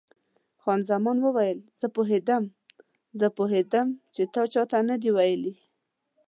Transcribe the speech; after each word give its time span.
خان 0.61 0.79
زمان 0.89 1.17
وویل: 1.21 1.59
زه 1.79 1.87
پوهېدم، 1.95 2.43
زه 3.19 3.27
پوهېدم 3.37 3.87
چې 4.13 4.21
تا 4.33 4.41
چا 4.53 4.63
ته 4.71 4.77
نه 4.89 4.95
دي 5.01 5.09
ویلي. 5.17 5.53